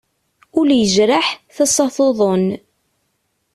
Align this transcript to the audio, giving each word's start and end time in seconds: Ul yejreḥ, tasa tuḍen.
Ul 0.59 0.69
yejreḥ, 0.79 1.27
tasa 1.55 1.85
tuḍen. 1.95 2.47